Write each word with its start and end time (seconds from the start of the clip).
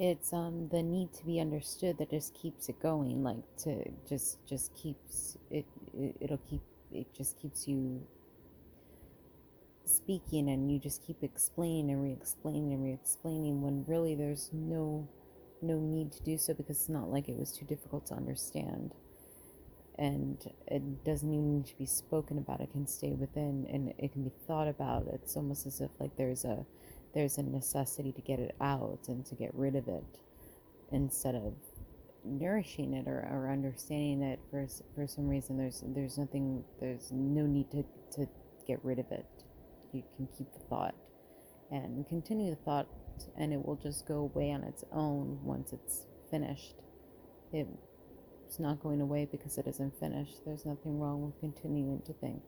it's 0.00 0.32
um 0.32 0.68
the 0.72 0.82
need 0.82 1.12
to 1.12 1.24
be 1.24 1.38
understood 1.40 1.98
that 1.98 2.10
just 2.10 2.34
keeps 2.34 2.68
it 2.68 2.80
going 2.80 3.22
like 3.22 3.44
to 3.56 3.84
just 4.08 4.44
just 4.46 4.74
keeps 4.74 5.36
it, 5.50 5.64
it 5.94 6.16
it'll 6.20 6.38
keep 6.38 6.62
it 6.92 7.06
just 7.14 7.38
keeps 7.40 7.68
you 7.68 8.00
speaking 9.84 10.48
and 10.48 10.72
you 10.72 10.78
just 10.78 11.06
keep 11.06 11.22
explaining 11.22 11.90
and 11.90 12.02
re-explaining 12.02 12.72
and 12.72 12.84
re-explaining 12.84 13.60
when 13.62 13.84
really 13.86 14.14
there's 14.14 14.50
no 14.52 15.08
no 15.62 15.78
need 15.78 16.12
to 16.12 16.22
do 16.22 16.38
so 16.38 16.54
because 16.54 16.78
it's 16.78 16.88
not 16.88 17.10
like 17.10 17.28
it 17.28 17.36
was 17.36 17.52
too 17.52 17.64
difficult 17.64 18.06
to 18.06 18.14
understand. 18.14 18.94
And 19.98 20.38
it 20.66 21.04
doesn't 21.04 21.28
even 21.28 21.52
need 21.58 21.66
to 21.66 21.76
be 21.76 21.84
spoken 21.84 22.38
about 22.38 22.60
it 22.60 22.72
can 22.72 22.86
stay 22.86 23.10
within 23.10 23.66
and 23.70 23.92
it 23.98 24.12
can 24.12 24.22
be 24.24 24.32
thought 24.46 24.68
about. 24.68 25.06
It's 25.12 25.36
almost 25.36 25.66
as 25.66 25.80
if 25.82 25.90
like 26.00 26.16
there's 26.16 26.44
a 26.44 26.64
there's 27.14 27.38
a 27.38 27.42
necessity 27.42 28.12
to 28.12 28.20
get 28.20 28.38
it 28.38 28.54
out 28.60 29.00
and 29.08 29.24
to 29.26 29.34
get 29.34 29.54
rid 29.54 29.76
of 29.76 29.88
it 29.88 30.20
instead 30.92 31.34
of 31.34 31.54
nourishing 32.24 32.94
it 32.94 33.08
or, 33.08 33.26
or 33.30 33.50
understanding 33.50 34.22
it 34.22 34.40
for, 34.50 34.66
for 34.94 35.06
some 35.06 35.28
reason. 35.28 35.56
There's 35.56 35.82
there's 35.86 36.18
nothing 36.18 36.64
there's 36.78 37.10
no 37.12 37.46
need 37.46 37.70
to, 37.72 37.84
to 38.16 38.28
get 38.66 38.78
rid 38.84 38.98
of 38.98 39.10
it. 39.10 39.26
You 39.92 40.02
can 40.16 40.28
keep 40.36 40.52
the 40.52 40.60
thought 40.68 40.94
and 41.70 42.06
continue 42.08 42.50
the 42.50 42.56
thought 42.56 42.86
and 43.36 43.52
it 43.52 43.64
will 43.64 43.76
just 43.76 44.06
go 44.06 44.30
away 44.34 44.52
on 44.52 44.62
its 44.64 44.84
own 44.92 45.38
once 45.42 45.72
it's 45.72 46.06
finished. 46.30 46.76
It, 47.52 47.66
it's 48.46 48.60
not 48.60 48.80
going 48.80 49.00
away 49.00 49.28
because 49.30 49.58
it 49.58 49.66
isn't 49.66 49.98
finished. 49.98 50.44
There's 50.44 50.64
nothing 50.64 50.98
wrong 50.98 51.22
with 51.22 51.38
continuing 51.40 52.00
to 52.02 52.12
think 52.14 52.42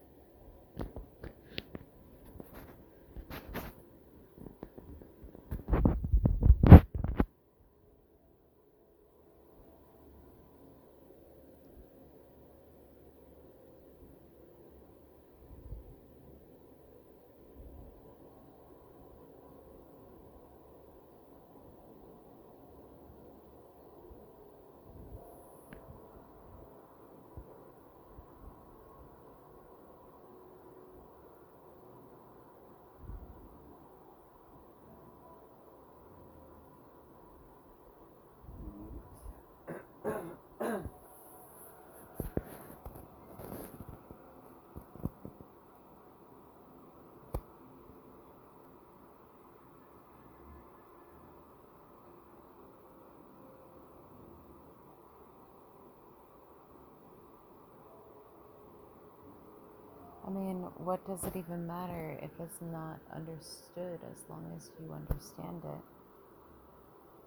I 60.26 60.30
mean, 60.30 60.62
what 60.78 61.04
does 61.06 61.24
it 61.24 61.36
even 61.36 61.66
matter 61.66 62.18
if 62.22 62.30
it's 62.40 62.60
not 62.62 62.98
understood 63.14 64.00
as 64.10 64.18
long 64.28 64.52
as 64.56 64.70
you 64.80 64.92
understand 64.92 65.62
it? 65.64 65.82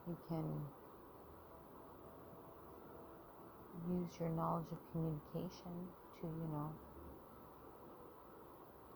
You 0.07 0.17
can 0.27 0.61
use 3.89 4.09
your 4.19 4.29
knowledge 4.29 4.65
of 4.71 4.77
communication 4.91 5.87
to, 6.21 6.27
you 6.27 6.47
know, 6.51 6.71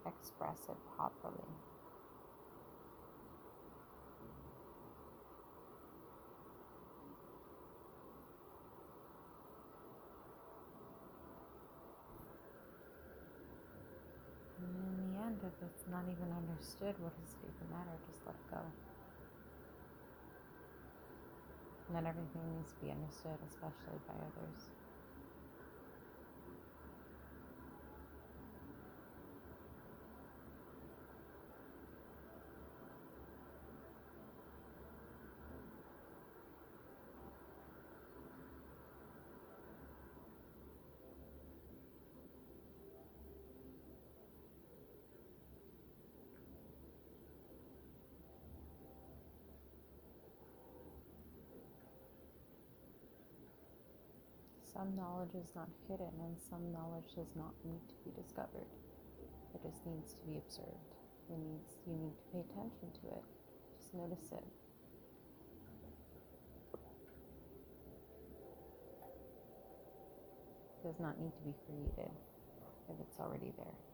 express 0.05 0.59
it 0.69 0.77
properly. 0.95 1.47
And 15.25 15.28
if 15.43 15.55
it's 15.63 15.85
not 15.87 16.03
even 16.09 16.29
understood, 16.35 16.95
what 16.99 17.15
does 17.15 17.31
it 17.39 17.47
even 17.47 17.67
matter? 17.71 17.95
Just 18.07 18.21
let 18.25 18.35
it 18.35 18.47
go. 18.51 18.61
Not 21.93 22.05
everything 22.05 22.43
needs 22.53 22.71
to 22.75 22.79
be 22.85 22.91
understood, 22.91 23.39
especially 23.49 23.99
by 24.05 24.15
others. 24.19 24.61
Some 54.79 54.95
knowledge 54.95 55.35
is 55.35 55.51
not 55.57 55.67
hidden, 55.89 56.07
and 56.23 56.39
some 56.39 56.71
knowledge 56.71 57.11
does 57.13 57.35
not 57.35 57.51
need 57.65 57.83
to 57.89 57.95
be 58.05 58.15
discovered. 58.15 58.71
It 59.53 59.61
just 59.61 59.85
needs 59.85 60.13
to 60.13 60.23
be 60.23 60.37
observed. 60.37 60.95
It 61.27 61.35
needs 61.35 61.75
you 61.85 61.99
need 61.99 62.15
to 62.15 62.23
pay 62.31 62.39
attention 62.39 62.87
to 63.03 63.07
it. 63.11 63.25
Just 63.75 63.93
notice 63.93 64.31
it. 64.31 64.47
It 70.79 70.87
does 70.87 70.99
not 71.01 71.19
need 71.19 71.35
to 71.35 71.43
be 71.43 71.53
created 71.67 72.15
if 72.87 72.95
it's 73.01 73.19
already 73.19 73.51
there. 73.57 73.88